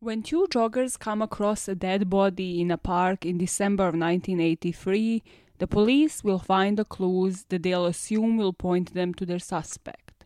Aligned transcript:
When 0.00 0.22
two 0.22 0.46
joggers 0.48 0.96
come 0.96 1.20
across 1.20 1.66
a 1.66 1.74
dead 1.74 2.08
body 2.08 2.60
in 2.60 2.70
a 2.70 2.78
park 2.78 3.26
in 3.26 3.36
December 3.36 3.82
of 3.82 3.94
1983, 3.94 5.24
the 5.58 5.66
police 5.66 6.22
will 6.22 6.38
find 6.38 6.76
the 6.76 6.84
clues 6.84 7.46
that 7.48 7.64
they'll 7.64 7.84
assume 7.84 8.36
will 8.36 8.52
point 8.52 8.94
them 8.94 9.12
to 9.14 9.26
their 9.26 9.40
suspect. 9.40 10.24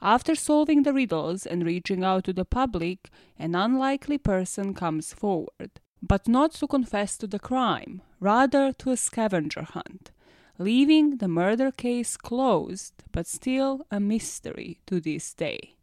After 0.00 0.34
solving 0.34 0.82
the 0.82 0.92
riddles 0.92 1.46
and 1.46 1.64
reaching 1.64 2.02
out 2.02 2.24
to 2.24 2.32
the 2.32 2.44
public, 2.44 3.10
an 3.38 3.54
unlikely 3.54 4.18
person 4.18 4.74
comes 4.74 5.12
forward, 5.12 5.70
but 6.02 6.26
not 6.26 6.54
to 6.54 6.66
confess 6.66 7.16
to 7.18 7.28
the 7.28 7.38
crime, 7.38 8.02
rather 8.18 8.72
to 8.72 8.90
a 8.90 8.96
scavenger 8.96 9.62
hunt, 9.62 10.10
leaving 10.58 11.18
the 11.18 11.28
murder 11.28 11.70
case 11.70 12.16
closed 12.16 13.04
but 13.12 13.28
still 13.28 13.86
a 13.88 14.00
mystery 14.00 14.80
to 14.86 15.00
this 15.00 15.32
day. 15.32 15.76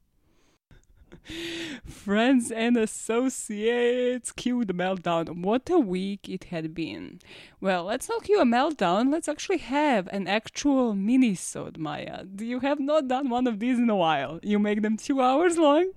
Friends 1.86 2.52
and 2.52 2.78
associates, 2.78 4.32
cue 4.32 4.66
the 4.66 4.74
meltdown. 4.74 5.42
What 5.44 5.70
a 5.70 5.80
week 5.80 6.28
it 6.28 6.46
had 6.46 6.74
been. 6.74 7.20
Well, 7.62 7.84
let's 7.86 8.10
not 8.10 8.24
cue 8.24 8.40
a 8.40 8.46
meltdown. 8.46 9.12
Let's 9.12 9.28
actually 9.28 9.58
have 9.60 10.08
an 10.08 10.28
actual 10.28 10.96
mini-sode, 10.96 11.78
Maya. 11.78 12.26
You 12.38 12.60
have 12.62 12.80
not 12.80 13.08
done 13.08 13.30
one 13.30 13.48
of 13.48 13.60
these 13.60 13.78
in 13.78 13.90
a 13.90 13.96
while. 13.96 14.40
You 14.44 14.60
make 14.60 14.82
them 14.82 14.98
two 14.98 15.22
hours 15.22 15.58
long, 15.58 15.92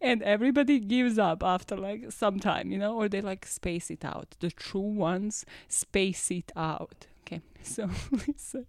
and 0.00 0.22
everybody 0.22 0.78
gives 0.78 1.18
up 1.18 1.42
after 1.42 1.76
like 1.76 2.10
some 2.10 2.40
time, 2.40 2.70
you 2.70 2.78
know, 2.78 2.96
or 2.96 3.08
they 3.08 3.20
like 3.20 3.46
space 3.46 3.90
it 3.90 4.04
out. 4.04 4.36
The 4.40 4.50
true 4.50 4.80
ones 4.80 5.44
space 5.68 6.30
it 6.30 6.52
out. 6.56 7.06
Okay, 7.26 7.42
so 7.62 7.90
listen. 8.10 8.66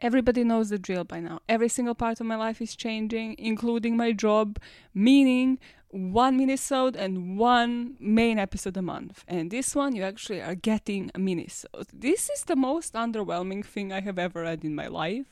Everybody 0.00 0.44
knows 0.44 0.68
the 0.68 0.78
drill 0.78 1.04
by 1.04 1.20
now. 1.20 1.40
Every 1.48 1.68
single 1.68 1.94
part 1.94 2.20
of 2.20 2.26
my 2.26 2.36
life 2.36 2.60
is 2.60 2.76
changing, 2.76 3.36
including 3.38 3.96
my 3.96 4.12
job, 4.12 4.58
meaning 4.94 5.58
one 5.90 6.38
minisode 6.38 6.96
and 6.96 7.38
one 7.38 7.96
main 8.00 8.38
episode 8.38 8.76
a 8.76 8.82
month. 8.82 9.24
And 9.28 9.50
this 9.50 9.74
one 9.74 9.94
you 9.94 10.02
actually 10.02 10.42
are 10.42 10.54
getting 10.54 11.10
a 11.14 11.18
minisode. 11.18 11.86
This 11.92 12.28
is 12.30 12.44
the 12.44 12.56
most 12.56 12.94
underwhelming 12.94 13.64
thing 13.64 13.92
I 13.92 14.00
have 14.00 14.18
ever 14.18 14.42
read 14.42 14.64
in 14.64 14.74
my 14.74 14.88
life. 14.88 15.26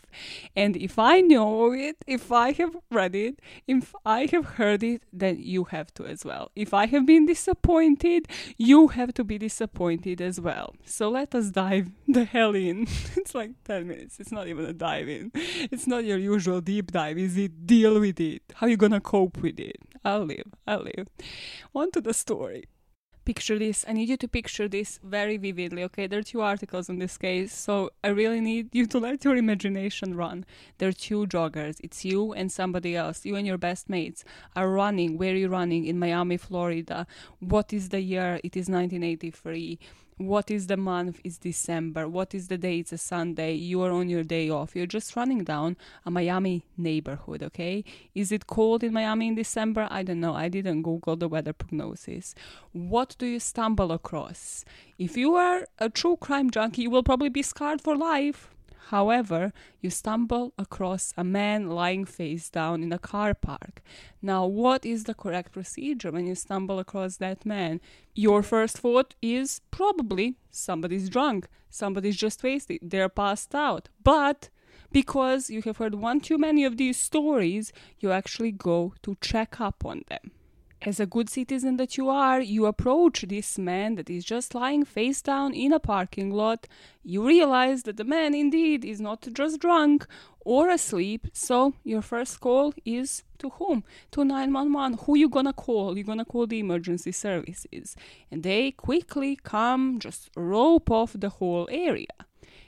And 0.54 0.76
if 0.76 0.98
I 0.98 1.20
know 1.20 1.72
it, 1.72 1.96
if 2.06 2.30
I 2.30 2.52
have 2.52 2.76
read 2.90 3.14
it, 3.14 3.40
if 3.66 3.94
I 4.06 4.26
have 4.32 4.46
heard 4.58 4.82
it, 4.82 5.02
then 5.12 5.38
you 5.40 5.64
have 5.64 5.92
to 5.94 6.06
as 6.06 6.24
well. 6.24 6.50
If 6.54 6.72
I 6.72 6.86
have 6.86 7.06
been 7.06 7.26
disappointed, 7.26 8.28
you 8.56 8.88
have 8.88 9.12
to 9.14 9.24
be 9.24 9.38
disappointed 9.38 10.20
as 10.20 10.40
well. 10.40 10.74
So 10.84 11.10
let 11.10 11.34
us 11.34 11.50
dive 11.50 11.90
the 12.06 12.24
hell 12.24 12.54
in. 12.54 12.82
it's 13.16 13.34
like 13.34 13.50
10 13.64 13.86
minutes. 13.88 14.20
It's 14.20 14.32
not 14.32 14.46
even 14.48 14.64
a 14.66 14.72
dive 14.72 15.08
in. 15.08 15.32
It's 15.34 15.86
not 15.86 16.04
your 16.04 16.18
usual 16.18 16.60
deep 16.60 16.92
dive. 16.92 17.18
Is 17.18 17.36
it 17.36 17.66
deal 17.66 17.98
with 18.00 18.20
it? 18.20 18.42
How 18.54 18.66
you 18.66 18.76
gonna 18.76 19.00
cope 19.00 19.38
with 19.42 19.58
it? 19.58 19.76
I'll 20.04 20.26
live. 20.44 20.54
I'll 20.66 20.82
live. 20.84 21.08
On 21.74 21.90
to 21.92 22.00
the 22.00 22.14
story. 22.14 22.64
Picture 23.24 23.58
this. 23.58 23.86
I 23.88 23.94
need 23.94 24.10
you 24.10 24.18
to 24.18 24.28
picture 24.28 24.68
this 24.68 25.00
very 25.02 25.38
vividly, 25.38 25.82
okay? 25.84 26.06
There 26.06 26.18
are 26.18 26.22
two 26.22 26.42
articles 26.42 26.90
in 26.90 26.98
this 26.98 27.16
case, 27.16 27.54
so 27.54 27.88
I 28.02 28.08
really 28.08 28.42
need 28.42 28.74
you 28.74 28.84
to 28.88 28.98
let 28.98 29.24
your 29.24 29.36
imagination 29.36 30.14
run. 30.14 30.44
There 30.76 30.90
are 30.90 30.92
two 30.92 31.26
joggers. 31.26 31.76
It's 31.82 32.04
you 32.04 32.34
and 32.34 32.52
somebody 32.52 32.94
else. 32.94 33.24
You 33.24 33.36
and 33.36 33.46
your 33.46 33.56
best 33.56 33.88
mates 33.88 34.24
are 34.54 34.68
running. 34.68 35.16
Where 35.16 35.32
are 35.32 35.36
you 35.36 35.48
running? 35.48 35.86
In 35.86 35.98
Miami, 35.98 36.36
Florida. 36.36 37.06
What 37.38 37.72
is 37.72 37.88
the 37.88 38.00
year? 38.00 38.40
It 38.44 38.58
is 38.58 38.68
1983 38.68 39.78
what 40.16 40.50
is 40.50 40.68
the 40.68 40.76
month 40.76 41.20
is 41.24 41.38
december 41.38 42.08
what 42.08 42.34
is 42.34 42.46
the 42.48 42.56
day 42.56 42.78
it's 42.78 42.92
a 42.92 42.98
sunday 42.98 43.52
you 43.52 43.82
are 43.82 43.90
on 43.90 44.08
your 44.08 44.22
day 44.22 44.48
off 44.48 44.76
you're 44.76 44.86
just 44.86 45.16
running 45.16 45.42
down 45.42 45.76
a 46.06 46.10
miami 46.10 46.64
neighborhood 46.76 47.42
okay? 47.42 47.84
Is 48.14 48.30
it 48.30 48.46
cold 48.46 48.84
in 48.84 48.92
miami 48.92 49.28
in 49.28 49.34
december? 49.34 49.88
I 49.90 50.02
don't 50.02 50.20
know 50.20 50.34
i 50.34 50.48
didn't 50.48 50.82
google 50.82 51.16
the 51.16 51.28
weather 51.28 51.52
prognosis. 51.52 52.34
What 52.72 53.16
do 53.18 53.26
you 53.26 53.40
stumble 53.40 53.92
across? 53.92 54.64
If 54.98 55.16
you 55.16 55.34
are 55.34 55.66
a 55.78 55.88
true 55.88 56.16
crime 56.16 56.50
junkie 56.50 56.82
you 56.82 56.90
will 56.90 57.02
probably 57.02 57.28
be 57.28 57.42
scarred 57.42 57.80
for 57.80 57.96
life 57.96 58.53
However, 58.88 59.52
you 59.80 59.90
stumble 59.90 60.52
across 60.58 61.14
a 61.16 61.24
man 61.24 61.68
lying 61.68 62.04
face 62.04 62.50
down 62.50 62.82
in 62.82 62.92
a 62.92 62.98
car 62.98 63.32
park. 63.34 63.82
Now, 64.20 64.46
what 64.46 64.84
is 64.84 65.04
the 65.04 65.14
correct 65.14 65.52
procedure 65.52 66.10
when 66.10 66.26
you 66.26 66.34
stumble 66.34 66.78
across 66.78 67.16
that 67.16 67.46
man? 67.46 67.80
Your 68.14 68.42
first 68.42 68.78
thought 68.78 69.14
is 69.22 69.60
probably 69.70 70.36
somebody's 70.50 71.08
drunk, 71.08 71.48
somebody's 71.70 72.16
just 72.16 72.42
wasted, 72.42 72.80
they're 72.82 73.08
passed 73.08 73.54
out. 73.54 73.88
But 74.02 74.50
because 74.92 75.50
you 75.50 75.62
have 75.62 75.78
heard 75.78 75.94
one 75.94 76.20
too 76.20 76.38
many 76.38 76.64
of 76.64 76.76
these 76.76 76.98
stories, 76.98 77.72
you 78.00 78.12
actually 78.12 78.52
go 78.52 78.94
to 79.02 79.16
check 79.20 79.60
up 79.60 79.84
on 79.84 80.02
them 80.08 80.30
as 80.86 81.00
a 81.00 81.06
good 81.06 81.30
citizen 81.30 81.76
that 81.78 81.96
you 81.96 82.08
are, 82.10 82.40
you 82.40 82.66
approach 82.66 83.22
this 83.22 83.58
man 83.58 83.94
that 83.94 84.10
is 84.10 84.24
just 84.24 84.54
lying 84.54 84.84
face 84.84 85.22
down 85.22 85.54
in 85.54 85.72
a 85.72 85.80
parking 85.80 86.30
lot. 86.30 86.66
You 87.02 87.26
realize 87.26 87.84
that 87.84 87.96
the 87.96 88.04
man 88.04 88.34
indeed 88.34 88.84
is 88.84 89.00
not 89.00 89.26
just 89.32 89.60
drunk 89.60 90.06
or 90.40 90.68
asleep, 90.68 91.28
so 91.32 91.74
your 91.84 92.02
first 92.02 92.40
call 92.40 92.74
is 92.84 93.24
to 93.38 93.48
whom? 93.50 93.82
To 94.12 94.24
911. 94.24 94.98
Who 95.06 95.16
you 95.16 95.30
gonna 95.30 95.54
call? 95.54 95.96
You're 95.96 96.04
gonna 96.04 96.24
call 96.24 96.46
the 96.46 96.60
emergency 96.60 97.12
services. 97.12 97.96
And 98.30 98.42
they 98.42 98.70
quickly 98.70 99.36
come, 99.36 99.98
just 99.98 100.28
rope 100.36 100.90
off 100.90 101.14
the 101.14 101.30
whole 101.30 101.66
area. 101.70 102.14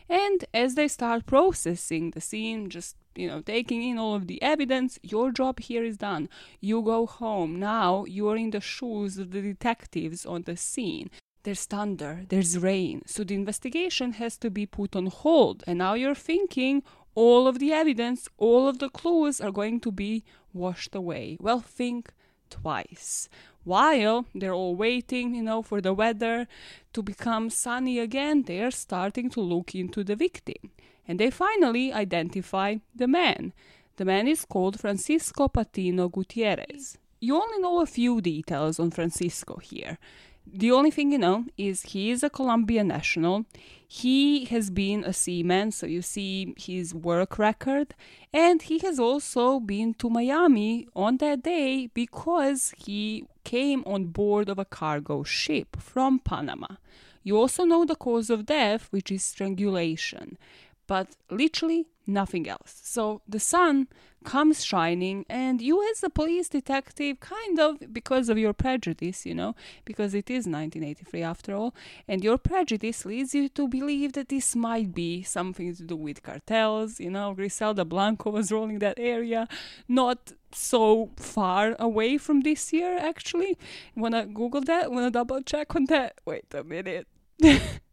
And 0.09 0.45
as 0.55 0.75
they 0.75 0.89
start 0.89 1.27
processing 1.27 2.13
the 2.13 2.21
scene, 2.21 2.71
just 2.71 2.97
you 3.17 3.29
know, 3.29 3.41
taking 3.41 3.83
in 3.83 3.99
all 3.99 4.15
of 4.15 4.27
the 4.27 4.41
evidence, 4.43 4.99
your 5.03 5.31
job 5.31 5.61
here 5.61 5.85
is 5.85 5.97
done. 5.97 6.29
You 6.61 6.83
go 6.83 7.07
home. 7.07 7.59
Now 7.59 8.05
you 8.05 8.29
are 8.29 8.37
in 8.37 8.51
the 8.51 8.61
shoes 8.61 9.19
of 9.19 9.31
the 9.31 9.41
detectives 9.41 10.27
on 10.27 10.43
the 10.43 10.57
scene. 10.57 11.11
There's 11.43 11.65
thunder, 11.65 12.25
there's 12.29 12.59
rain, 12.59 13.03
so 13.07 13.23
the 13.23 13.37
investigation 13.37 14.15
has 14.15 14.37
to 14.39 14.51
be 14.51 14.67
put 14.67 14.97
on 14.97 15.07
hold. 15.07 15.63
And 15.67 15.79
now 15.79 15.95
you're 15.95 16.15
thinking 16.15 16.83
all 17.15 17.47
of 17.47 17.61
the 17.61 17.73
evidence, 17.73 18.29
all 18.37 18.69
of 18.69 18.81
the 18.81 18.89
clues 18.89 19.41
are 19.41 19.53
going 19.53 19.79
to 19.81 19.93
be 19.93 20.25
washed 20.53 20.95
away. 20.95 21.37
Well, 21.41 21.61
think 21.61 22.13
twice. 22.51 23.29
While 23.63 24.27
they're 24.35 24.53
all 24.53 24.75
waiting, 24.75 25.35
you 25.35 25.43
know, 25.43 25.63
for 25.63 25.81
the 25.81 25.95
weather 25.95 26.49
to 26.93 27.03
become 27.03 27.51
sunny 27.51 27.99
again, 28.01 28.43
they're 28.43 28.71
starting 28.73 29.31
to 29.31 29.41
look 29.41 29.75
into 29.75 30.03
the 30.03 30.17
victim 30.17 30.73
and 31.09 31.19
they 31.19 31.31
finally 31.31 31.93
identify 31.93 32.77
the 32.95 33.09
man. 33.09 33.53
The 33.97 34.05
man 34.05 34.29
is 34.29 34.45
called 34.45 34.79
Francisco 34.79 35.49
Patino 35.49 36.09
Gutierrez. 36.09 36.99
You 37.21 37.37
only 37.37 37.59
know 37.59 37.81
a 37.81 37.87
few 37.87 38.21
details 38.21 38.79
on 38.79 38.91
Francisco 38.91 39.57
here. 39.57 39.99
The 40.47 40.71
only 40.71 40.91
thing 40.91 41.11
you 41.11 41.19
know 41.19 41.47
is 41.57 41.83
he 41.83 42.11
is 42.11 42.23
a 42.23 42.31
Colombian 42.31 42.89
national. 42.89 43.47
He 43.89 44.45
has 44.45 44.71
been 44.71 45.03
a 45.03 45.13
seaman, 45.13 45.73
so 45.73 45.87
you 45.87 46.03
see 46.03 46.55
his 46.57 46.95
work 46.95 47.39
record. 47.39 47.95
And 48.33 48.63
he 48.63 48.79
has 48.81 49.01
also 49.01 49.59
been 49.59 49.95
to 49.95 50.09
Miami 50.09 50.87
on 50.95 51.17
that 51.17 51.43
day 51.43 51.89
because 51.93 52.75
he 52.77 53.27
came 53.45 53.83
on 53.87 54.07
board 54.07 54.49
of 54.49 54.59
a 54.59 54.65
cargo 54.65 55.25
ship 55.25 55.77
from 55.81 56.21
Panama. 56.21 56.77
You 57.25 57.37
also 57.37 57.65
know 57.65 57.85
the 57.85 57.97
cause 57.97 58.31
of 58.31 58.47
death, 58.47 58.87
which 58.91 59.11
is 59.11 59.25
strangulation 59.25 60.39
but 60.87 61.17
literally 61.31 61.87
nothing 62.07 62.49
else. 62.49 62.81
So 62.83 63.23
the 63.29 63.41
sun 63.41 63.89
comes 64.25 64.65
shining, 64.65 65.25
and 65.29 65.63
you, 65.63 65.89
as 65.91 66.03
a 66.03 66.11
police 66.11 66.49
detective, 66.49 67.21
kind 67.21 67.61
of 67.61 67.93
because 67.93 68.29
of 68.29 68.37
your 68.37 68.53
prejudice, 68.53 69.25
you 69.25 69.35
know, 69.35 69.55
because 69.85 70.15
it 70.15 70.29
is 70.29 70.47
1983 70.47 71.23
after 71.23 71.55
all, 71.55 71.75
and 72.09 72.25
your 72.25 72.37
prejudice 72.37 73.05
leads 73.05 73.35
you 73.35 73.49
to 73.51 73.69
believe 73.69 74.15
that 74.15 74.29
this 74.29 74.57
might 74.57 74.93
be 74.95 75.23
something 75.23 75.75
to 75.77 75.85
do 75.85 75.97
with 75.97 76.23
cartels, 76.23 76.99
you 76.99 77.11
know, 77.11 77.35
Griselda 77.35 77.85
Blanco 77.85 78.31
was 78.31 78.51
rolling 78.51 78.81
that 78.81 78.99
area, 78.99 79.47
not 79.89 80.33
so 80.53 81.11
far 81.17 81.77
away 81.79 82.19
from 82.19 82.41
this 82.41 82.73
year, 82.73 82.99
actually. 82.99 83.57
Wanna 83.95 84.27
Google 84.27 84.63
that? 84.63 84.91
Wanna 84.91 85.11
double 85.11 85.41
check 85.43 85.77
on 85.77 85.85
that? 85.87 86.21
Wait 86.25 86.53
a 86.53 86.65
minute. 86.65 87.07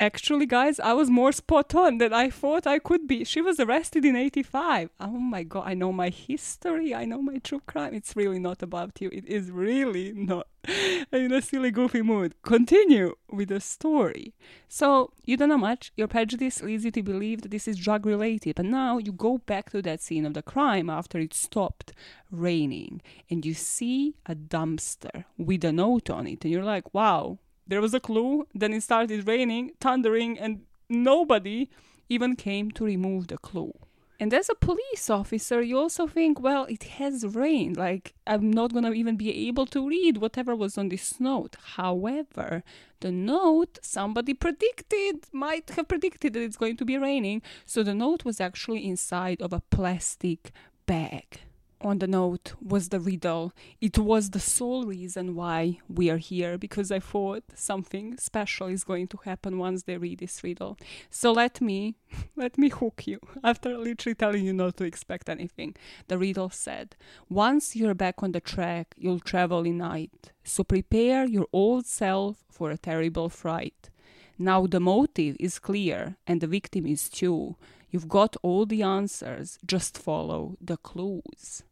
Actually, 0.00 0.46
guys, 0.46 0.78
I 0.78 0.92
was 0.92 1.10
more 1.10 1.32
spot 1.32 1.74
on 1.74 1.98
than 1.98 2.12
I 2.12 2.30
thought 2.30 2.68
I 2.68 2.78
could 2.78 3.08
be. 3.08 3.24
She 3.24 3.40
was 3.40 3.58
arrested 3.58 4.04
in 4.04 4.14
85. 4.14 4.90
Oh 5.00 5.08
my 5.08 5.42
god, 5.42 5.64
I 5.66 5.74
know 5.74 5.92
my 5.92 6.08
history, 6.08 6.94
I 6.94 7.04
know 7.04 7.20
my 7.20 7.38
true 7.38 7.62
crime. 7.66 7.94
It's 7.94 8.14
really 8.14 8.38
not 8.38 8.62
about 8.62 9.00
you. 9.00 9.10
It 9.12 9.26
is 9.26 9.50
really 9.50 10.12
not. 10.12 10.46
I'm 10.68 11.06
in 11.12 11.32
a 11.32 11.42
silly, 11.42 11.72
goofy 11.72 12.02
mood. 12.02 12.40
Continue 12.42 13.16
with 13.28 13.48
the 13.48 13.58
story. 13.58 14.34
So, 14.68 15.10
you 15.24 15.36
don't 15.36 15.48
know 15.48 15.58
much. 15.58 15.90
Your 15.96 16.06
prejudice 16.06 16.62
leads 16.62 16.84
you 16.84 16.92
to 16.92 17.02
believe 17.02 17.42
that 17.42 17.50
this 17.50 17.66
is 17.66 17.76
drug 17.76 18.06
related. 18.06 18.54
But 18.54 18.66
now 18.66 18.98
you 18.98 19.10
go 19.10 19.38
back 19.38 19.70
to 19.70 19.82
that 19.82 20.00
scene 20.00 20.24
of 20.24 20.34
the 20.34 20.42
crime 20.42 20.88
after 20.88 21.18
it 21.18 21.34
stopped 21.34 21.92
raining 22.30 23.00
and 23.28 23.44
you 23.44 23.54
see 23.54 24.14
a 24.26 24.36
dumpster 24.36 25.24
with 25.36 25.64
a 25.64 25.72
note 25.72 26.08
on 26.08 26.28
it. 26.28 26.44
And 26.44 26.52
you're 26.52 26.62
like, 26.62 26.94
wow, 26.94 27.38
there 27.68 27.80
was 27.80 27.94
a 27.94 28.00
clue, 28.00 28.46
then 28.54 28.72
it 28.72 28.82
started 28.82 29.26
raining, 29.26 29.72
thundering, 29.80 30.38
and 30.38 30.62
nobody 30.88 31.68
even 32.08 32.34
came 32.34 32.70
to 32.72 32.84
remove 32.84 33.28
the 33.28 33.38
clue. 33.38 33.72
And 34.20 34.34
as 34.34 34.48
a 34.48 34.54
police 34.56 35.08
officer, 35.08 35.62
you 35.62 35.78
also 35.78 36.08
think, 36.08 36.40
well, 36.40 36.64
it 36.64 36.82
has 36.84 37.24
rained. 37.24 37.76
Like, 37.76 38.14
I'm 38.26 38.50
not 38.50 38.72
going 38.72 38.84
to 38.84 38.92
even 38.92 39.16
be 39.16 39.46
able 39.46 39.66
to 39.66 39.86
read 39.86 40.16
whatever 40.16 40.56
was 40.56 40.76
on 40.76 40.88
this 40.88 41.20
note. 41.20 41.56
However, 41.76 42.64
the 42.98 43.12
note 43.12 43.78
somebody 43.80 44.34
predicted, 44.34 45.26
might 45.30 45.70
have 45.70 45.86
predicted 45.86 46.32
that 46.32 46.42
it's 46.42 46.56
going 46.56 46.76
to 46.78 46.84
be 46.84 46.98
raining. 46.98 47.42
So 47.64 47.84
the 47.84 47.94
note 47.94 48.24
was 48.24 48.40
actually 48.40 48.84
inside 48.88 49.40
of 49.40 49.52
a 49.52 49.62
plastic 49.70 50.50
bag 50.86 51.42
on 51.80 51.98
the 51.98 52.06
note 52.06 52.54
was 52.60 52.88
the 52.88 53.00
riddle. 53.00 53.52
It 53.80 53.98
was 53.98 54.30
the 54.30 54.40
sole 54.40 54.84
reason 54.84 55.34
why 55.34 55.78
we 55.88 56.10
are 56.10 56.18
here 56.18 56.58
because 56.58 56.90
I 56.90 56.98
thought 56.98 57.44
something 57.54 58.16
special 58.18 58.66
is 58.66 58.84
going 58.84 59.08
to 59.08 59.20
happen 59.24 59.58
once 59.58 59.82
they 59.82 59.96
read 59.96 60.18
this 60.18 60.42
riddle. 60.42 60.76
So 61.10 61.32
let 61.32 61.60
me 61.60 61.96
let 62.36 62.58
me 62.58 62.68
hook 62.68 63.06
you 63.06 63.20
after 63.44 63.76
literally 63.76 64.14
telling 64.14 64.44
you 64.44 64.52
not 64.52 64.76
to 64.78 64.84
expect 64.84 65.28
anything. 65.28 65.76
The 66.08 66.18
riddle 66.18 66.50
said, 66.50 66.96
"Once 67.28 67.76
you're 67.76 67.94
back 67.94 68.22
on 68.22 68.32
the 68.32 68.40
track, 68.40 68.94
you'll 68.96 69.20
travel 69.20 69.64
in 69.64 69.78
night. 69.78 70.32
So 70.44 70.64
prepare 70.64 71.26
your 71.26 71.46
old 71.52 71.86
self 71.86 72.44
for 72.50 72.70
a 72.70 72.78
terrible 72.78 73.28
fright." 73.28 73.90
Now 74.38 74.66
the 74.66 74.80
motive 74.80 75.36
is 75.40 75.58
clear 75.58 76.16
and 76.26 76.40
the 76.40 76.46
victim 76.46 76.86
is 76.86 77.08
too. 77.08 77.56
You've 77.90 78.08
got 78.08 78.36
all 78.42 78.66
the 78.66 78.82
answers, 78.82 79.58
just 79.66 79.96
follow 79.96 80.56
the 80.60 80.76
clues. 80.76 81.64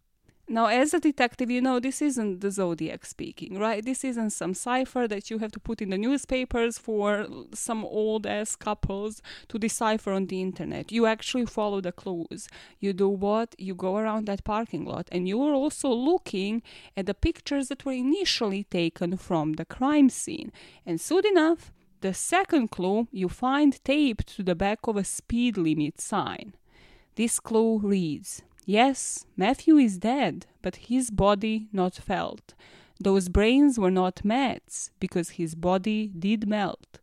Now, 0.49 0.67
as 0.67 0.95
a 0.95 1.01
detective, 1.01 1.51
you 1.51 1.61
know, 1.61 1.81
this 1.81 2.01
isn't 2.01 2.41
the 2.41 2.53
Zodiac 2.53 3.05
speaking, 3.05 3.59
right? 3.59 3.85
This 3.85 4.05
isn't 4.05 4.31
some 4.31 4.55
cipher 4.55 5.09
that 5.09 5.29
you 5.29 5.39
have 5.39 5.51
to 5.53 5.59
put 5.59 5.83
in 5.83 5.91
the 5.91 5.99
newspapers 5.99 6.79
for 6.79 7.27
some 7.53 7.85
old 7.85 8.29
ass 8.29 8.55
couples 8.55 9.21
to 9.49 9.59
decipher 9.59 10.13
on 10.13 10.27
the 10.27 10.41
internet. 10.41 10.93
You 10.93 11.07
actually 11.07 11.47
follow 11.47 11.81
the 11.81 11.91
clues. 11.91 12.47
You 12.79 12.93
do 12.93 13.09
what? 13.09 13.57
You 13.59 13.75
go 13.75 13.97
around 13.97 14.27
that 14.27 14.45
parking 14.45 14.85
lot 14.85 15.09
and 15.11 15.27
you 15.27 15.43
are 15.43 15.53
also 15.53 15.89
looking 15.89 16.63
at 16.97 17.07
the 17.07 17.15
pictures 17.15 17.67
that 17.67 17.85
were 17.85 17.93
initially 17.93 18.63
taken 18.65 19.17
from 19.17 19.55
the 19.55 19.65
crime 19.65 20.09
scene. 20.09 20.53
And 20.87 21.01
soon 21.01 21.27
enough, 21.27 21.73
the 22.03 22.15
second 22.15 22.71
clue 22.71 23.09
you 23.11 23.29
find 23.29 23.83
taped 23.85 24.37
to 24.37 24.45
the 24.45 24.55
back 24.55 24.87
of 24.87 24.97
a 24.97 25.03
speed 25.03 25.57
limit 25.57 26.01
sign. 26.01 26.55
This 27.17 27.41
clue 27.41 27.79
reads 27.79 28.43
Yes, 28.69 29.25
Matthew 29.37 29.77
is 29.77 29.97
dead, 29.97 30.47
but 30.61 30.77
his 30.91 31.11
body 31.13 31.69
not 31.73 31.95
felt. 31.95 32.55
Those 32.99 33.29
brains 33.29 33.79
were 33.79 33.93
not 33.93 34.25
Matt's, 34.25 34.91
because 34.99 35.31
his 35.31 35.55
body 35.55 36.09
did 36.09 36.49
melt. 36.49 36.99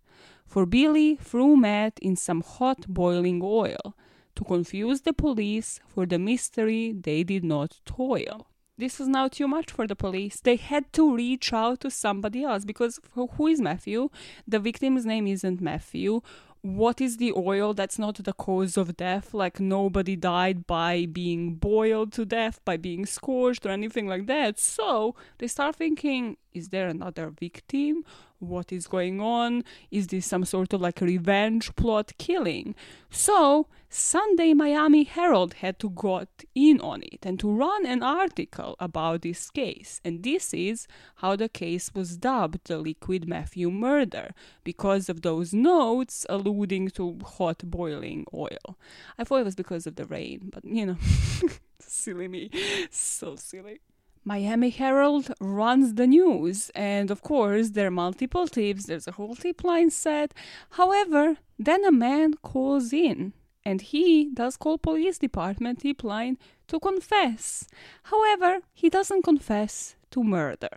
For 0.45 0.65
Billy 0.65 1.15
threw 1.15 1.55
Matt 1.55 1.97
in 2.01 2.17
some 2.17 2.41
hot 2.41 2.85
boiling 2.89 3.39
oil 3.41 3.95
to 4.35 4.43
confuse 4.43 5.01
the 5.01 5.13
police 5.13 5.79
for 5.87 6.05
the 6.05 6.19
mystery 6.19 6.91
they 6.91 7.23
did 7.23 7.45
not 7.45 7.79
toil. 7.85 8.47
This 8.77 8.99
was 8.99 9.07
now 9.07 9.29
too 9.29 9.47
much 9.47 9.71
for 9.71 9.87
the 9.87 9.95
police. 9.95 10.41
They 10.41 10.57
had 10.57 10.91
to 10.93 11.15
reach 11.15 11.53
out 11.53 11.79
to 11.81 11.89
somebody 11.89 12.43
else 12.43 12.65
because 12.65 12.99
who 13.13 13.47
is 13.47 13.61
Matthew? 13.61 14.09
The 14.45 14.59
victim's 14.59 15.05
name 15.05 15.27
isn't 15.27 15.61
Matthew 15.61 16.21
what 16.63 17.01
is 17.01 17.17
the 17.17 17.33
oil 17.35 17.73
that's 17.73 17.99
not 17.99 18.15
the 18.15 18.31
cause 18.31 18.77
of 18.77 18.95
death? 18.95 19.33
Like 19.33 19.59
nobody 19.59 20.15
died 20.15 20.65
by 20.65 21.05
being 21.05 21.55
boiled 21.55 22.13
to 22.13 22.25
death 22.25 22.61
by 22.63 22.77
being 22.77 23.05
scorched 23.05 23.65
or 23.65 23.69
anything 23.69 24.07
like 24.07 24.27
that. 24.27 24.57
So 24.57 25.13
they 25.39 25.47
start 25.47 25.75
thinking 25.75 26.37
is 26.53 26.69
there 26.69 26.87
another 26.87 27.29
victim 27.29 28.03
what 28.39 28.71
is 28.71 28.87
going 28.87 29.21
on 29.21 29.63
is 29.89 30.07
this 30.07 30.25
some 30.25 30.45
sort 30.45 30.73
of 30.73 30.81
like 30.81 30.99
revenge 31.01 31.75
plot 31.75 32.11
killing 32.17 32.75
so 33.09 33.67
Sunday 33.95 34.55
Miami 34.55 35.03
Herald 35.03 35.53
had 35.53 35.77
to 35.77 35.87
got 35.87 36.27
in 36.55 36.81
on 36.81 37.03
it 37.03 37.19
and 37.27 37.39
to 37.39 37.47
run 37.47 37.85
an 37.85 38.01
article 38.01 38.75
about 38.79 39.21
this 39.21 39.51
case. 39.51 40.01
And 40.03 40.23
this 40.23 40.51
is 40.51 40.87
how 41.17 41.35
the 41.35 41.47
case 41.47 41.93
was 41.93 42.17
dubbed 42.17 42.65
the 42.65 42.79
Liquid 42.79 43.27
Matthew 43.27 43.69
murder 43.69 44.31
because 44.63 45.09
of 45.09 45.21
those 45.21 45.53
notes 45.53 46.25
alluding 46.27 46.89
to 46.89 47.19
hot 47.23 47.59
boiling 47.69 48.25
oil. 48.33 48.79
I 49.19 49.25
thought 49.25 49.41
it 49.41 49.45
was 49.45 49.53
because 49.55 49.85
of 49.85 49.95
the 49.95 50.05
rain, 50.05 50.49
but 50.51 50.65
you 50.65 50.87
know, 50.87 50.97
silly 51.79 52.27
me. 52.27 52.49
So 52.89 53.35
silly. 53.35 53.81
Miami 54.25 54.69
Herald 54.69 55.33
runs 55.39 55.95
the 55.95 56.07
news, 56.07 56.69
and 56.75 57.11
of 57.11 57.21
course, 57.21 57.71
there 57.71 57.87
are 57.87 57.91
multiple 57.91 58.47
tips, 58.47 58.85
there's 58.85 59.07
a 59.07 59.11
whole 59.11 59.35
tip 59.35 59.63
line 59.63 59.89
set. 59.89 60.33
However, 60.71 61.37
then 61.59 61.83
a 61.85 61.91
man 61.91 62.35
calls 62.35 62.93
in 62.93 63.33
and 63.65 63.81
he 63.81 64.29
does 64.33 64.57
call 64.57 64.77
police 64.77 65.17
department 65.17 65.81
tip 65.81 66.03
line 66.03 66.37
to 66.67 66.79
confess. 66.79 67.67
However, 68.03 68.59
he 68.73 68.89
doesn't 68.89 69.23
confess 69.23 69.95
to 70.11 70.23
murder. 70.23 70.69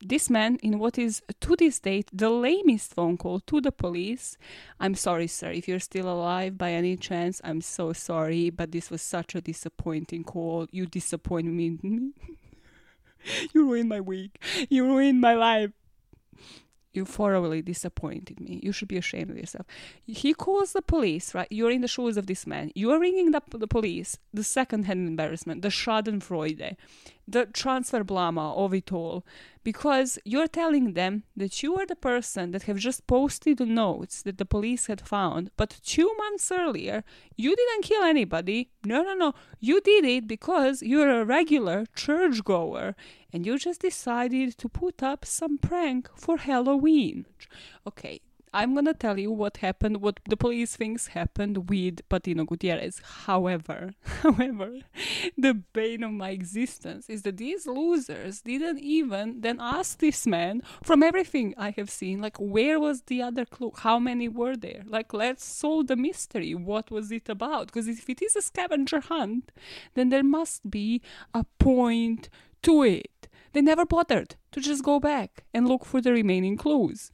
This 0.00 0.28
man, 0.28 0.58
in 0.62 0.78
what 0.78 0.98
is 0.98 1.22
to 1.40 1.56
this 1.56 1.80
date 1.80 2.10
the 2.12 2.28
lamest 2.28 2.92
phone 2.94 3.16
call 3.16 3.40
to 3.40 3.60
the 3.60 3.72
police, 3.72 4.36
I'm 4.78 4.94
sorry, 4.94 5.28
sir, 5.28 5.52
if 5.52 5.66
you're 5.66 5.80
still 5.80 6.10
alive 6.10 6.58
by 6.58 6.72
any 6.72 6.96
chance, 6.96 7.40
I'm 7.42 7.62
so 7.62 7.94
sorry, 7.94 8.50
but 8.50 8.72
this 8.72 8.90
was 8.90 9.00
such 9.00 9.34
a 9.34 9.40
disappointing 9.40 10.24
call. 10.24 10.66
You 10.70 10.84
disappoint 10.86 11.46
me. 11.46 11.78
you 13.54 13.68
ruined 13.68 13.88
my 13.88 14.00
week. 14.00 14.42
You 14.68 14.84
ruined 14.84 15.20
my 15.20 15.34
life 15.34 15.70
you 16.94 17.04
thoroughly 17.04 17.60
disappointed 17.60 18.40
me. 18.40 18.60
You 18.62 18.72
should 18.72 18.88
be 18.88 18.96
ashamed 18.96 19.30
of 19.30 19.36
yourself. 19.36 19.66
He 20.06 20.32
calls 20.32 20.72
the 20.72 20.82
police, 20.82 21.34
right? 21.34 21.48
You're 21.50 21.72
in 21.72 21.80
the 21.80 21.88
shoes 21.88 22.16
of 22.16 22.26
this 22.26 22.46
man. 22.46 22.70
You 22.74 22.92
are 22.92 23.00
ringing 23.00 23.32
the, 23.32 23.42
the 23.50 23.66
police, 23.66 24.16
the 24.32 24.44
second 24.44 24.84
hand 24.84 25.08
embarrassment, 25.08 25.62
the 25.62 25.68
Schadenfreude, 25.68 26.76
the 27.26 27.46
transfer 27.46 28.04
blama 28.04 28.56
of 28.56 28.74
it 28.74 28.92
all, 28.92 29.24
because 29.62 30.18
you're 30.24 30.46
telling 30.46 30.92
them 30.92 31.22
that 31.36 31.62
you 31.62 31.74
are 31.76 31.86
the 31.86 31.96
person 31.96 32.50
that 32.50 32.64
have 32.64 32.76
just 32.76 33.06
posted 33.06 33.58
the 33.58 33.66
notes 33.66 34.22
that 34.22 34.38
the 34.38 34.44
police 34.44 34.86
had 34.86 35.00
found, 35.00 35.50
but 35.56 35.80
two 35.82 36.12
months 36.18 36.52
earlier, 36.52 37.02
you 37.36 37.56
didn't 37.56 37.84
kill 37.84 38.02
anybody. 38.02 38.70
No, 38.84 39.02
no, 39.02 39.14
no. 39.14 39.32
You 39.58 39.80
did 39.80 40.04
it 40.04 40.26
because 40.26 40.82
you're 40.82 41.20
a 41.20 41.24
regular 41.24 41.86
churchgoer 41.96 42.94
and 43.32 43.46
you 43.46 43.58
just 43.58 43.80
decided 43.80 44.58
to 44.58 44.68
put 44.68 45.02
up 45.02 45.24
some 45.24 45.58
prank 45.58 46.10
for 46.14 46.36
Halloween. 46.36 47.26
Okay, 47.86 48.20
I'm 48.54 48.72
gonna 48.72 48.94
tell 48.94 49.18
you 49.18 49.32
what 49.32 49.56
happened, 49.56 50.00
what 50.00 50.20
the 50.28 50.36
police 50.36 50.76
thinks 50.76 51.08
happened 51.08 51.68
with 51.68 52.08
Patino 52.08 52.44
Gutierrez. 52.44 53.00
However, 53.26 53.94
however, 54.22 54.78
the 55.36 55.54
bane 55.54 56.04
of 56.04 56.12
my 56.12 56.30
existence 56.30 57.10
is 57.10 57.22
that 57.22 57.38
these 57.38 57.66
losers 57.66 58.42
didn't 58.42 58.78
even 58.78 59.40
then 59.40 59.58
ask 59.60 59.98
this 59.98 60.24
man 60.24 60.62
from 60.84 61.02
everything 61.02 61.52
I 61.58 61.70
have 61.70 61.90
seen, 61.90 62.20
like 62.20 62.36
where 62.36 62.78
was 62.78 63.02
the 63.02 63.22
other 63.22 63.44
clue? 63.44 63.72
How 63.76 63.98
many 63.98 64.28
were 64.28 64.56
there? 64.56 64.84
Like 64.86 65.12
let's 65.12 65.44
solve 65.44 65.88
the 65.88 65.96
mystery. 65.96 66.54
What 66.54 66.92
was 66.92 67.10
it 67.10 67.28
about? 67.28 67.66
Because 67.66 67.88
if 67.88 68.08
it 68.08 68.22
is 68.22 68.36
a 68.36 68.42
scavenger 68.42 69.00
hunt, 69.00 69.50
then 69.94 70.10
there 70.10 70.22
must 70.22 70.70
be 70.70 71.02
a 71.34 71.44
point 71.58 72.28
to 72.62 72.84
it. 72.84 73.26
They 73.52 73.62
never 73.62 73.84
bothered 73.84 74.36
to 74.52 74.60
just 74.60 74.84
go 74.84 75.00
back 75.00 75.42
and 75.52 75.66
look 75.66 75.84
for 75.84 76.00
the 76.00 76.12
remaining 76.12 76.56
clues. 76.56 77.10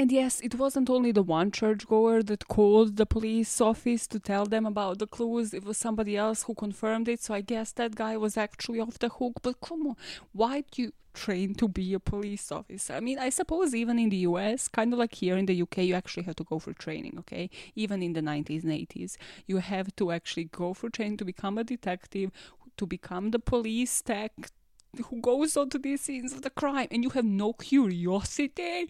And 0.00 0.10
yes, 0.10 0.40
it 0.40 0.54
wasn't 0.54 0.88
only 0.88 1.12
the 1.12 1.22
one 1.22 1.50
churchgoer 1.50 2.22
that 2.22 2.48
called 2.48 2.96
the 2.96 3.04
police 3.04 3.60
office 3.60 4.06
to 4.06 4.18
tell 4.18 4.46
them 4.46 4.64
about 4.64 4.98
the 4.98 5.06
clues, 5.06 5.52
it 5.52 5.62
was 5.62 5.76
somebody 5.76 6.16
else 6.16 6.44
who 6.44 6.54
confirmed 6.54 7.06
it, 7.06 7.20
so 7.20 7.34
I 7.34 7.42
guess 7.42 7.72
that 7.72 7.96
guy 7.96 8.16
was 8.16 8.38
actually 8.38 8.80
off 8.80 8.98
the 8.98 9.10
hook. 9.10 9.34
But 9.42 9.60
come 9.60 9.88
on, 9.88 9.96
why 10.32 10.64
do 10.70 10.84
you 10.84 10.92
train 11.12 11.54
to 11.56 11.68
be 11.68 11.92
a 11.92 12.00
police 12.00 12.50
officer? 12.50 12.94
I 12.94 13.00
mean, 13.00 13.18
I 13.18 13.28
suppose 13.28 13.74
even 13.74 13.98
in 13.98 14.08
the 14.08 14.24
US, 14.28 14.68
kind 14.68 14.90
of 14.94 14.98
like 14.98 15.16
here 15.16 15.36
in 15.36 15.44
the 15.44 15.60
UK, 15.60 15.78
you 15.80 15.94
actually 15.94 16.22
have 16.22 16.36
to 16.36 16.44
go 16.44 16.58
for 16.58 16.72
training, 16.72 17.16
okay? 17.18 17.50
Even 17.74 18.02
in 18.02 18.14
the 18.14 18.22
90s 18.22 18.62
and 18.62 18.72
80s, 18.72 19.18
you 19.46 19.58
have 19.58 19.94
to 19.96 20.12
actually 20.12 20.44
go 20.44 20.72
for 20.72 20.88
training 20.88 21.18
to 21.18 21.26
become 21.26 21.58
a 21.58 21.64
detective, 21.64 22.30
to 22.78 22.86
become 22.86 23.32
the 23.32 23.38
police 23.38 24.00
tech 24.00 24.32
who 25.06 25.20
goes 25.20 25.56
onto 25.56 25.78
these 25.78 26.00
scenes 26.00 26.32
of 26.32 26.42
the 26.42 26.50
crime 26.50 26.88
and 26.90 27.02
you 27.02 27.10
have 27.10 27.24
no 27.24 27.52
curiosity. 27.52 28.88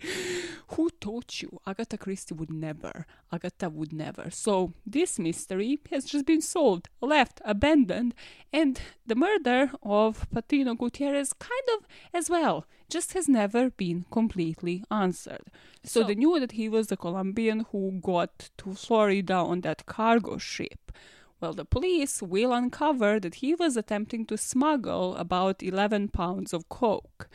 Who 0.68 0.90
taught 1.00 1.42
you? 1.42 1.60
Agatha 1.66 1.98
christie 1.98 2.34
would 2.34 2.50
never 2.50 3.06
agatha 3.32 3.68
would 3.68 3.92
never. 3.92 4.30
So 4.30 4.72
this 4.86 5.18
mystery 5.18 5.78
has 5.90 6.04
just 6.04 6.26
been 6.26 6.42
solved 6.42 6.88
left 7.00 7.40
abandoned 7.44 8.14
and 8.52 8.80
the 9.06 9.14
murder 9.14 9.72
of 9.82 10.28
patino 10.30 10.74
gutierrez 10.74 11.32
kind 11.32 11.68
of 11.76 11.86
as 12.12 12.28
well 12.28 12.66
just 12.88 13.12
has 13.12 13.28
never 13.28 13.70
been 13.70 14.04
completely 14.10 14.82
answered. 14.90 15.46
So, 15.84 16.00
so 16.00 16.06
they 16.06 16.16
knew 16.16 16.40
that 16.40 16.52
he 16.52 16.68
was 16.68 16.88
the 16.88 16.96
colombian 16.96 17.66
who 17.70 18.00
got 18.02 18.50
to 18.58 18.74
florida 18.74 19.34
on 19.34 19.60
that 19.62 19.86
cargo 19.86 20.38
ship 20.38 20.92
well, 21.40 21.54
the 21.54 21.64
police 21.64 22.22
will 22.22 22.52
uncover 22.52 23.18
that 23.18 23.36
he 23.36 23.54
was 23.54 23.76
attempting 23.76 24.26
to 24.26 24.36
smuggle 24.36 25.16
about 25.16 25.62
11 25.62 26.08
pounds 26.08 26.52
of 26.52 26.68
coke. 26.68 27.28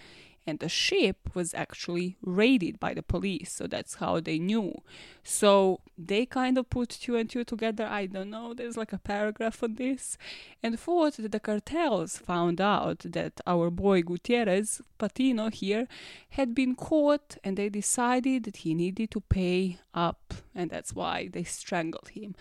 And 0.48 0.60
the 0.60 0.70
ship 0.70 1.32
was 1.34 1.56
actually 1.56 2.18
raided 2.22 2.80
by 2.80 2.94
the 2.94 3.02
police, 3.02 3.52
so 3.52 3.66
that's 3.66 3.96
how 3.96 4.20
they 4.20 4.38
knew. 4.38 4.76
So 5.24 5.82
they 5.98 6.28
kind 6.28 6.60
of 6.60 6.70
put 6.70 6.90
two 6.90 7.16
and 7.16 7.28
two 7.28 7.44
together. 7.44 7.88
I 7.88 8.06
don't 8.06 8.30
know. 8.30 8.54
There's 8.54 8.78
like 8.78 8.94
a 8.94 9.00
paragraph 9.00 9.64
on 9.64 9.74
this. 9.74 10.20
And 10.62 10.80
fourth, 10.80 11.18
that 11.18 11.32
the 11.32 11.40
cartels 11.40 12.20
found 12.20 12.62
out 12.62 13.00
that 13.00 13.42
our 13.48 13.72
boy 13.72 14.04
Gutierrez 14.04 14.82
Patino 15.00 15.50
here 15.50 15.88
had 16.30 16.54
been 16.54 16.76
caught 16.76 17.38
and 17.44 17.58
they 17.58 17.70
decided 17.70 18.44
that 18.44 18.58
he 18.58 18.76
needed 18.76 19.10
to 19.12 19.22
pay 19.22 19.80
up. 19.96 20.36
And 20.54 20.70
that's 20.70 20.94
why 20.94 21.28
they 21.34 21.44
strangled 21.44 22.10
him. 22.10 22.36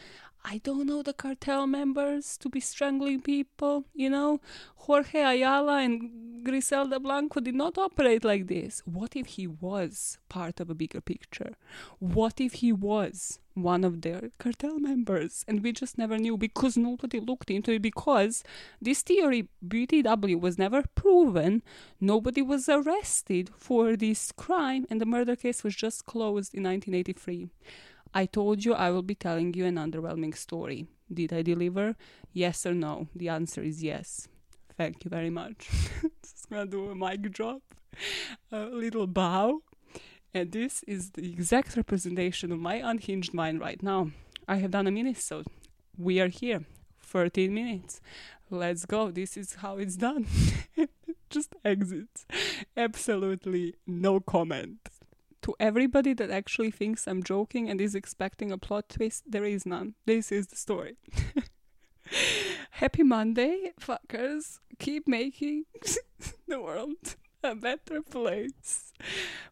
I 0.47 0.59
don't 0.59 0.87
know 0.87 1.03
the 1.03 1.15
cartel 1.15 1.67
members 1.67 2.37
to 2.39 2.51
be 2.51 2.61
strangling 2.61 3.23
people, 3.23 3.85
you 3.95 4.11
know? 4.11 4.41
Jorge 4.77 5.23
Ayala 5.23 5.79
and 5.79 6.45
Griselda 6.45 7.01
Blanco 7.01 7.41
did 7.41 7.55
not 7.55 7.79
operate 7.79 8.25
like 8.25 8.47
this. 8.49 8.83
What 8.85 9.17
if 9.17 9.27
he 9.27 9.47
was 9.47 10.19
part 10.29 10.61
of 10.61 10.69
a 10.69 10.75
bigger 10.75 11.01
picture? 11.01 11.55
What 11.99 12.43
if 12.43 12.55
he 12.55 12.73
was 12.73 13.41
one 13.55 13.85
of 13.85 14.03
their 14.03 14.31
cartel 14.39 14.79
members 14.79 15.45
and 15.49 15.63
we 15.63 15.73
just 15.73 15.97
never 15.97 16.19
knew 16.19 16.37
because 16.37 16.77
nobody 16.77 17.21
looked 17.21 17.51
into 17.51 17.73
it 17.73 17.81
because 17.81 18.45
this 18.83 19.01
theory 19.01 19.49
BTW 19.67 20.39
was 20.39 20.59
never 20.59 20.83
proven 20.95 21.63
nobody 22.01 22.43
was 22.43 22.69
arrested 22.69 23.51
for 23.57 23.97
this 23.97 24.33
crime 24.33 24.85
and 24.91 25.01
the 25.01 25.07
murder 25.07 25.37
case 25.37 25.63
was 25.63 25.77
just 25.77 26.05
closed 26.05 26.53
in 26.53 26.65
1983 26.65 27.49
I 28.17 28.27
told 28.27 28.65
you 28.65 28.75
I 28.75 28.91
will 28.91 29.03
be 29.03 29.17
telling 29.17 29.55
you 29.55 29.67
an 29.67 29.75
underwhelming 29.75 30.37
story. 30.37 30.87
Did 31.13 31.33
I 31.33 31.43
deliver? 31.43 31.97
Yes 32.33 32.65
or 32.65 32.73
no? 32.73 33.09
The 33.15 33.29
answer 33.29 33.61
is 33.61 33.83
yes. 33.83 34.29
Thank 34.77 35.05
you 35.05 35.09
very 35.09 35.31
much. 35.31 35.69
Just 36.23 36.49
gonna 36.49 36.67
do 36.67 36.91
a 36.91 36.95
mic 36.95 37.23
drop, 37.33 37.63
a 38.53 38.67
little 38.67 39.09
bow. 39.09 39.63
And 40.33 40.53
this 40.53 40.85
is 40.85 41.11
the 41.11 41.33
exact 41.33 41.77
representation 41.77 42.53
of 42.53 42.61
my 42.61 42.77
unhinged 42.77 43.35
mind 43.35 43.61
right 43.61 43.83
now. 43.83 44.11
I 44.47 44.57
have 44.57 44.71
done 44.71 44.87
a 44.87 44.93
minute, 44.93 45.19
so 45.19 45.43
we 45.99 46.21
are 46.21 46.29
here. 46.29 46.65
13 47.03 47.53
minutes. 47.53 48.01
Let's 48.51 48.85
go. 48.85 49.11
This 49.11 49.37
is 49.37 49.57
how 49.57 49.79
it's 49.79 49.97
done. 49.97 50.27
Just 51.31 51.55
exits. 51.65 52.27
Absolutely 52.77 53.75
no 53.87 54.21
comment 54.21 54.89
to 55.45 55.55
everybody 55.61 56.15
that 56.15 56.31
actually 56.31 56.71
thinks 56.71 57.07
I'm 57.07 57.23
joking 57.23 57.69
and 57.69 57.79
is 57.79 57.95
expecting 57.95 58.51
a 58.51 58.57
plot 58.57 58.89
twist, 58.89 59.25
there 59.27 59.45
is 59.45 59.67
none. 59.67 59.95
This 60.07 60.33
is 60.33 60.47
the 60.47 60.57
story. 60.57 60.97
Happy 62.71 63.03
Monday, 63.03 63.73
fuckers. 63.79 64.59
Keep 64.79 65.07
making 65.07 65.65
the 66.49 66.61
world 66.61 67.17
a 67.43 67.55
better 67.55 68.01
place. 68.01 68.95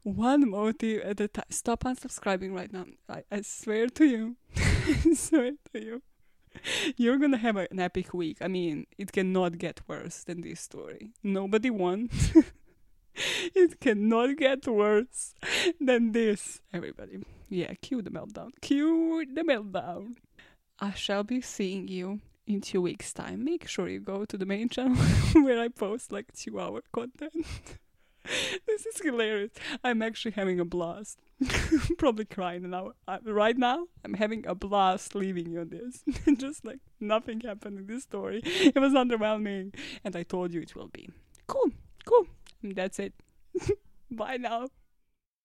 One 0.03 0.49
motive 0.49 1.03
at 1.03 1.21
a 1.21 1.29
time. 1.29 1.45
Stop 1.51 1.85
unsubscribing 1.85 2.55
right 2.55 2.73
now. 2.73 2.87
I, 3.07 3.25
I 3.31 3.43
swear 3.43 3.89
to 3.89 4.07
you. 4.07 4.37
I 4.57 5.13
swear 5.13 5.53
to 5.75 5.85
you. 5.85 6.03
You're 6.97 7.19
gonna 7.19 7.37
have 7.37 7.57
an 7.57 7.79
epic 7.79 8.15
week. 8.15 8.39
I 8.41 8.49
mean, 8.49 8.87
it 8.97 9.13
cannot 9.13 9.59
get 9.59 9.83
worse 9.87 10.25
than 10.25 10.41
this 10.41 10.63
story. 10.63 11.11
Nobody 11.23 11.69
won. 11.69 12.09
it 13.55 13.81
cannot 13.81 14.37
get 14.37 14.67
worse 14.67 15.35
than 15.81 16.13
this. 16.13 16.61
Everybody, 16.73 17.25
yeah, 17.49 17.75
cue 17.81 18.03
the 18.03 18.11
meltdown. 18.11 18.51
Cue 18.61 19.27
the 19.33 19.43
meltdown. 19.43 20.17
I 20.79 20.93
shall 20.95 21.23
be 21.23 21.41
seeing 21.41 21.89
you 21.89 22.21
in 22.47 22.61
two 22.61 22.83
weeks' 22.83 23.13
time. 23.13 23.45
Make 23.45 23.69
sure 23.69 23.89
you 23.89 24.01
go 24.01 24.25
to 24.25 24.37
the 24.37 24.47
main 24.47 24.69
channel 24.69 24.97
where 25.35 25.61
I 25.61 25.69
post 25.69 26.13
like 26.13 26.33
two 26.33 26.59
hour 26.59 26.83
content. 26.93 27.47
this 28.67 28.87
is 28.87 29.01
hilarious. 29.03 29.53
I'm 29.83 30.03
actually 30.03 30.33
having 30.33 30.61
a 30.61 30.65
blast. 30.65 31.19
Probably 31.99 32.25
crying 32.25 32.71
now. 32.71 32.93
Right 33.25 33.57
now, 33.57 33.87
I'm 34.05 34.15
having 34.15 34.47
a 34.47 34.55
blast 34.55 35.15
leaving 35.15 35.51
you 35.51 35.61
on 35.61 35.71
this. 35.71 36.05
Just 36.37 36.65
like 36.65 36.79
nothing 37.01 37.41
happened 37.41 37.79
in 37.79 37.87
this 37.87 38.05
story. 38.05 38.43
It 38.45 38.79
was 38.79 38.93
underwhelming. 38.93 39.75
And 40.05 40.15
I 40.15 40.23
told 40.23 40.53
you 40.53 40.61
it 40.61 40.75
will 40.75 40.89
be. 40.89 41.11
Cool. 41.47 41.73
That's 42.63 42.99
it. 42.99 43.13
Bye 44.11 44.37
now. 44.37 44.69